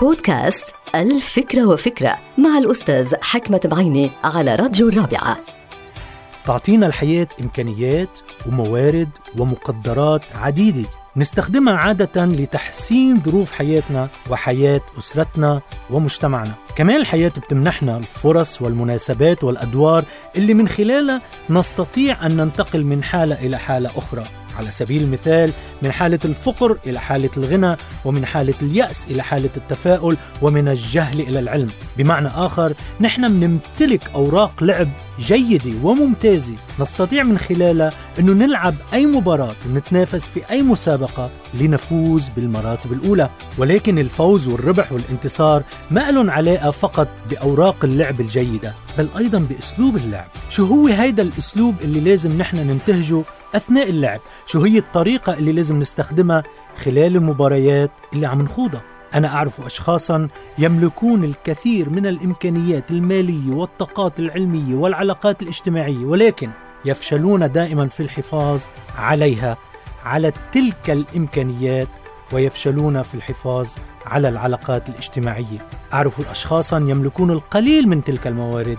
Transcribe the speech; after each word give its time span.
بودكاست 0.00 0.64
الفكرة 0.94 1.66
وفكرة 1.66 2.18
مع 2.38 2.58
الأستاذ 2.58 3.14
حكمة 3.22 3.60
بعيني 3.64 4.10
على 4.24 4.54
راديو 4.54 4.88
الرابعة. 4.88 5.38
تعطينا 6.46 6.86
الحياة 6.86 7.28
إمكانيات 7.40 8.18
وموارد 8.46 9.08
ومقدرات 9.38 10.36
عديدة 10.36 10.88
نستخدمها 11.16 11.74
عادة 11.74 12.24
لتحسين 12.24 13.22
ظروف 13.22 13.52
حياتنا 13.52 14.08
وحياة 14.30 14.80
أسرتنا 14.98 15.60
ومجتمعنا. 15.90 16.54
كمان 16.76 17.00
الحياة 17.00 17.28
بتمنحنا 17.28 17.96
الفرص 17.96 18.62
والمناسبات 18.62 19.44
والأدوار 19.44 20.04
اللي 20.36 20.54
من 20.54 20.68
خلالها 20.68 21.22
نستطيع 21.50 22.26
أن 22.26 22.36
ننتقل 22.36 22.84
من 22.84 23.02
حالة 23.02 23.46
إلى 23.46 23.58
حالة 23.58 23.90
أخرى. 23.96 24.24
على 24.58 24.70
سبيل 24.70 25.02
المثال 25.02 25.52
من 25.82 25.92
حالة 25.92 26.18
الفقر 26.24 26.78
إلى 26.86 27.00
حالة 27.00 27.30
الغنى 27.36 27.76
ومن 28.04 28.26
حالة 28.26 28.54
اليأس 28.62 29.06
إلى 29.10 29.22
حالة 29.22 29.50
التفاؤل 29.56 30.16
ومن 30.42 30.68
الجهل 30.68 31.20
إلى 31.20 31.38
العلم. 31.38 31.70
بمعنى 31.96 32.28
آخر 32.28 32.72
نحن 33.00 33.40
بنمتلك 33.40 34.10
أوراق 34.14 34.64
لعب 34.64 34.88
جيدة 35.20 35.72
وممتازة. 35.82 36.54
نستطيع 36.80 37.22
من 37.22 37.38
خلالها 37.38 37.92
أنه 38.18 38.32
نلعب 38.32 38.74
أي 38.92 39.06
مباراة 39.06 39.54
ونتنافس 39.68 40.28
في 40.28 40.50
أي 40.50 40.62
مسابقة 40.62 41.30
لنفوز 41.54 42.28
بالمراتب 42.28 42.92
الأولى. 42.92 43.30
ولكن 43.58 43.98
الفوز 43.98 44.48
والربح 44.48 44.92
والانتصار 44.92 45.62
ما 45.90 46.10
لهم 46.10 46.30
علاقة 46.30 46.70
فقط 46.70 47.08
بأوراق 47.30 47.76
اللعب 47.84 48.20
الجيدة 48.20 48.74
بل 48.98 49.08
أيضا 49.18 49.38
بأسلوب 49.38 49.96
اللعب. 49.96 50.26
شو 50.50 50.66
هو 50.66 50.86
هيدا 50.86 51.22
الأسلوب 51.22 51.74
اللي 51.82 52.00
لازم 52.00 52.38
نحن 52.38 52.56
ننتهجه 52.56 53.22
أثناء 53.54 53.90
اللعب؟ 53.90 54.20
شو 54.46 54.60
هي 54.60 54.78
الطريقة 54.78 55.34
اللي 55.34 55.52
لازم 55.52 55.78
نستخدمها 55.78 56.42
خلال 56.84 57.16
المباريات 57.16 57.90
اللي 58.12 58.26
عم 58.26 58.42
نخوضها؟ 58.42 58.93
أنا 59.14 59.28
أعرف 59.28 59.60
أشخاصا 59.60 60.28
يملكون 60.58 61.24
الكثير 61.24 61.90
من 61.90 62.06
الإمكانيات 62.06 62.90
المالية 62.90 63.54
والطاقات 63.54 64.20
العلمية 64.20 64.74
والعلاقات 64.74 65.42
الاجتماعية 65.42 66.04
ولكن 66.04 66.50
يفشلون 66.84 67.52
دائما 67.52 67.88
في 67.88 68.00
الحفاظ 68.00 68.62
عليها 68.98 69.56
على 70.04 70.32
تلك 70.52 70.90
الإمكانيات 70.90 71.88
ويفشلون 72.32 73.02
في 73.02 73.14
الحفاظ 73.14 73.68
على 74.06 74.28
العلاقات 74.28 74.88
الاجتماعية. 74.88 75.68
أعرف 75.92 76.30
أشخاصا 76.30 76.76
يملكون 76.76 77.30
القليل 77.30 77.88
من 77.88 78.04
تلك 78.04 78.26
الموارد 78.26 78.78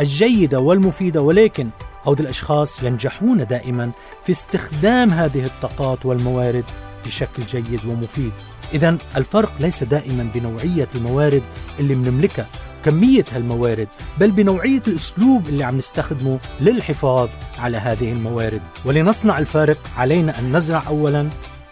الجيدة 0.00 0.60
والمفيدة 0.60 1.20
ولكن 1.22 1.68
هؤلاء 2.04 2.20
الأشخاص 2.20 2.82
ينجحون 2.82 3.46
دائما 3.46 3.90
في 4.24 4.32
استخدام 4.32 5.10
هذه 5.10 5.46
الطاقات 5.46 6.06
والموارد 6.06 6.64
بشكل 7.06 7.42
جيد 7.46 7.80
ومفيد. 7.86 8.32
إذا 8.74 8.96
الفرق 9.16 9.52
ليس 9.60 9.82
دائما 9.84 10.30
بنوعية 10.34 10.88
الموارد 10.94 11.42
اللي 11.80 11.94
بنملكها 11.94 12.46
كمية 12.84 13.24
هالموارد 13.32 13.88
بل 14.20 14.30
بنوعية 14.30 14.82
الأسلوب 14.88 15.48
اللي 15.48 15.64
عم 15.64 15.78
نستخدمه 15.78 16.38
للحفاظ 16.60 17.28
على 17.58 17.78
هذه 17.78 18.12
الموارد. 18.12 18.60
ولنصنع 18.84 19.38
الفارق 19.38 19.78
علينا 19.96 20.38
أن 20.38 20.56
نزرع 20.56 20.82
أولا 20.86 21.28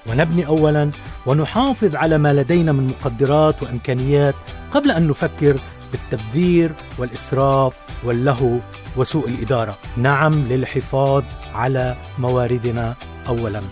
ونبني 0.06 0.47
أولا 0.47 0.91
ونحافظ 1.27 1.97
على 1.97 2.19
ما 2.19 2.33
لدينا 2.33 2.73
من 2.73 2.86
مقدرات 2.86 3.62
وإمكانيات 3.62 4.34
قبل 4.73 4.91
أن 4.91 5.08
نفكر 5.08 5.61
بالتبذير 5.92 6.70
والإسراف 6.98 7.77
واللهو 8.05 8.58
وسوء 8.97 9.29
الإدارة. 9.29 9.79
نعم 9.97 10.34
للحفاظ 10.48 11.25
على 11.55 11.97
مواردنا 12.19 12.95
أولا. 13.29 13.62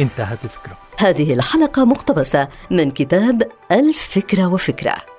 انتهت 0.00 0.44
الفكرة. 0.44 0.85
هذه 0.98 1.34
الحلقة 1.34 1.84
مقتبسة 1.84 2.48
من 2.70 2.90
كتاب 2.90 3.42
الفكرة 3.72 4.46
وفكرة. 4.46 5.15